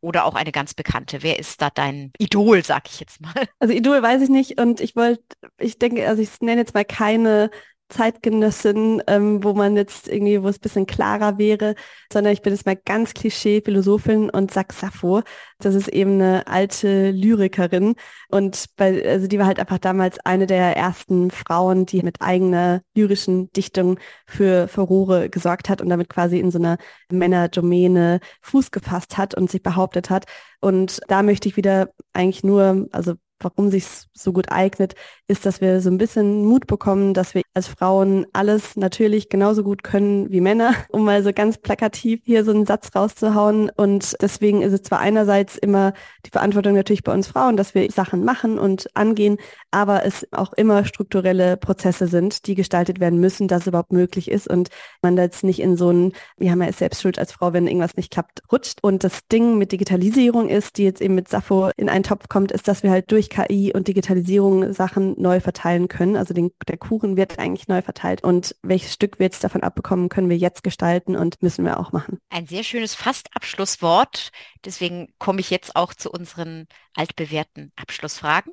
[0.00, 1.22] Oder auch eine ganz bekannte.
[1.22, 3.32] Wer ist da dein Idol, sag ich jetzt mal?
[3.60, 5.22] Also Idol weiß ich nicht und ich wollte,
[5.58, 7.50] ich denke, also ich nenne jetzt mal keine
[7.88, 11.74] Zeitgenössin, ähm, wo man jetzt irgendwie, wo es bisschen klarer wäre,
[12.12, 15.22] sondern ich bin jetzt mal ganz Klischee Philosophin und sag Sappho.
[15.58, 17.94] Das ist eben eine alte Lyrikerin
[18.28, 22.82] und bei, also die war halt einfach damals eine der ersten Frauen, die mit eigener
[22.94, 26.78] lyrischen Dichtung für Furore gesorgt hat und damit quasi in so einer
[27.10, 30.24] Männerdomäne Fuß gefasst hat und sich behauptet hat.
[30.60, 34.94] Und da möchte ich wieder eigentlich nur, also warum sich so gut eignet,
[35.28, 39.62] ist, dass wir so ein bisschen Mut bekommen, dass wir als Frauen alles natürlich genauso
[39.62, 43.70] gut können wie Männer, um mal so ganz plakativ hier so einen Satz rauszuhauen.
[43.76, 45.92] Und deswegen ist es zwar einerseits immer
[46.26, 49.38] die Verantwortung natürlich bei uns Frauen, dass wir Sachen machen und angehen,
[49.70, 54.30] aber es auch immer strukturelle Prozesse sind, die gestaltet werden müssen, dass es überhaupt möglich
[54.30, 54.68] ist und
[55.02, 57.96] man jetzt nicht in so ein, wir haben ja selbst schuld als Frau, wenn irgendwas
[57.96, 58.78] nicht klappt, rutscht.
[58.82, 62.52] Und das Ding mit Digitalisierung ist, die jetzt eben mit Sappho in einen Topf kommt,
[62.52, 66.16] ist, dass wir halt durch KI und Digitalisierung Sachen neu verteilen können.
[66.16, 68.22] Also den, der Kuchen wird eigentlich neu verteilt.
[68.24, 71.92] Und welches Stück wir jetzt davon abbekommen, können wir jetzt gestalten und müssen wir auch
[71.92, 72.18] machen.
[72.30, 74.30] Ein sehr schönes Fast-Abschlusswort.
[74.64, 78.52] Deswegen komme ich jetzt auch zu unseren altbewährten Abschlussfragen.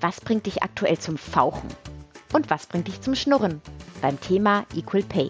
[0.00, 1.68] Was bringt dich aktuell zum Fauchen?
[2.32, 3.60] Und was bringt dich zum Schnurren?
[4.00, 5.28] Beim Thema Equal Pay.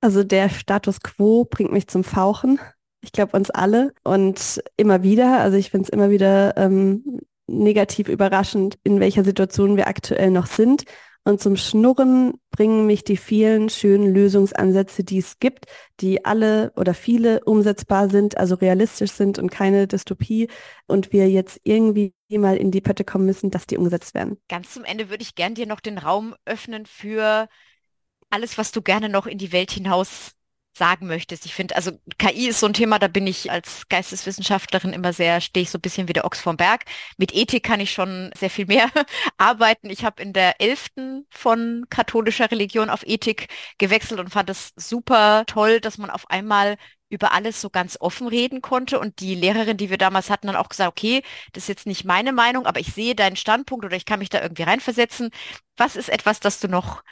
[0.00, 2.58] Also der Status quo bringt mich zum Fauchen.
[3.02, 5.40] Ich glaube uns alle und immer wieder.
[5.40, 10.46] Also ich finde es immer wieder ähm, negativ überraschend, in welcher Situation wir aktuell noch
[10.46, 10.84] sind.
[11.24, 15.66] Und zum Schnurren bringen mich die vielen schönen Lösungsansätze, die es gibt,
[16.00, 20.48] die alle oder viele umsetzbar sind, also realistisch sind und keine Dystopie.
[20.86, 24.38] Und wir jetzt irgendwie mal in die Pötte kommen müssen, dass die umgesetzt werden.
[24.48, 27.48] Ganz zum Ende würde ich gern dir noch den Raum öffnen für
[28.30, 30.32] alles, was du gerne noch in die Welt hinaus
[30.74, 31.46] sagen möchtest.
[31.46, 35.40] Ich finde, also KI ist so ein Thema, da bin ich als Geisteswissenschaftlerin immer sehr,
[35.40, 36.84] stehe ich so ein bisschen wie der Ochs vom Berg.
[37.18, 38.90] Mit Ethik kann ich schon sehr viel mehr
[39.38, 39.90] arbeiten.
[39.90, 45.44] Ich habe in der elften von katholischer Religion auf Ethik gewechselt und fand es super
[45.46, 46.76] toll, dass man auf einmal
[47.12, 48.98] über alles so ganz offen reden konnte.
[48.98, 52.04] Und die Lehrerin, die wir damals hatten, dann auch gesagt, okay, das ist jetzt nicht
[52.04, 55.30] meine Meinung, aber ich sehe deinen Standpunkt oder ich kann mich da irgendwie reinversetzen.
[55.76, 57.02] Was ist etwas, das du noch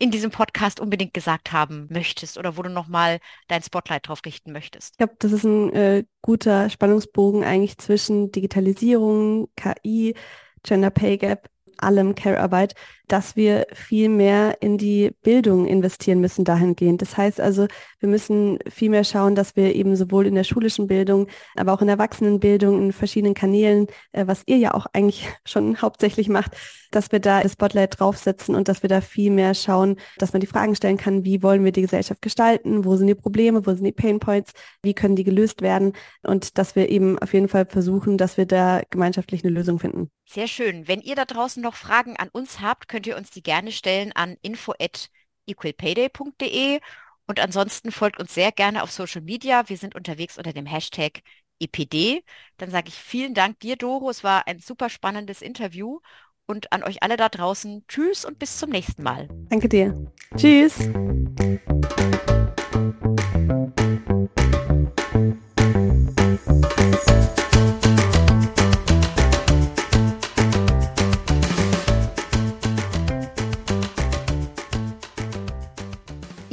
[0.00, 4.50] in diesem Podcast unbedingt gesagt haben möchtest oder wo du nochmal dein Spotlight drauf richten
[4.50, 4.94] möchtest?
[4.94, 10.14] Ich glaube, das ist ein äh, guter Spannungsbogen eigentlich zwischen Digitalisierung, KI,
[10.62, 12.74] Gender Pay Gap, allem Care-Arbeit,
[13.10, 17.02] dass wir viel mehr in die Bildung investieren müssen dahingehend.
[17.02, 17.66] Das heißt also,
[17.98, 21.80] wir müssen viel mehr schauen, dass wir eben sowohl in der schulischen Bildung, aber auch
[21.80, 26.52] in der Erwachsenenbildung, in verschiedenen Kanälen, äh, was ihr ja auch eigentlich schon hauptsächlich macht,
[26.92, 30.40] dass wir da das Spotlight draufsetzen und dass wir da viel mehr schauen, dass man
[30.40, 33.74] die Fragen stellen kann, wie wollen wir die Gesellschaft gestalten, wo sind die Probleme, wo
[33.74, 37.48] sind die Pain Points, wie können die gelöst werden und dass wir eben auf jeden
[37.48, 40.10] Fall versuchen, dass wir da gemeinschaftlich eine Lösung finden.
[40.32, 40.86] Sehr schön.
[40.86, 44.12] Wenn ihr da draußen noch Fragen an uns habt, könnt ihr uns die gerne stellen
[44.12, 46.80] an info@equalpayday.de
[47.26, 49.70] und ansonsten folgt uns sehr gerne auf Social Media.
[49.70, 51.22] Wir sind unterwegs unter dem Hashtag
[51.60, 52.22] EPD.
[52.58, 54.10] Dann sage ich vielen Dank dir, Doro.
[54.10, 56.00] Es war ein super spannendes Interview.
[56.44, 59.28] Und an euch alle da draußen, tschüss und bis zum nächsten Mal.
[59.48, 60.12] Danke dir.
[60.36, 60.90] Tschüss.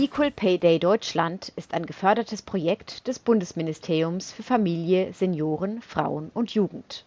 [0.08, 6.52] Equal Pay Day Deutschland ist ein gefördertes Projekt des Bundesministeriums für Familie, Senioren, Frauen und
[6.52, 7.04] Jugend.